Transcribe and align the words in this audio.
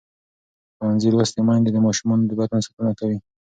ښوونځې 0.75 1.09
لوستې 1.13 1.41
میندې 1.47 1.69
د 1.73 1.77
ماشومانو 1.85 2.23
د 2.27 2.31
بدن 2.39 2.59
ساتنه 2.65 2.91
کوي. 2.99 3.17